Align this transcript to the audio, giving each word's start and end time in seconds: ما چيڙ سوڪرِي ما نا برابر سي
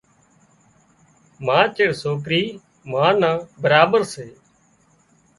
ما 1.45 1.59
چيڙ 1.75 1.89
سوڪرِي 2.01 2.41
ما 2.91 3.05
نا 3.21 3.31
برابر 3.63 4.01
سي 4.13 4.27